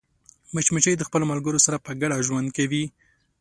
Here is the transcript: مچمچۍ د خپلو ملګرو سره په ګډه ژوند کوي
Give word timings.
مچمچۍ 0.53 0.95
د 0.97 1.03
خپلو 1.07 1.25
ملګرو 1.31 1.63
سره 1.65 1.77
په 1.85 1.91
ګډه 2.01 2.17
ژوند 2.27 2.47
کوي 2.57 2.83